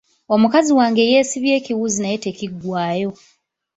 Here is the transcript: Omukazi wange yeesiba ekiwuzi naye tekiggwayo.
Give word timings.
Omukazi 0.33 0.71
wange 0.79 1.03
yeesiba 1.11 1.49
ekiwuzi 1.59 1.99
naye 2.01 2.17
tekiggwayo. 2.25 3.09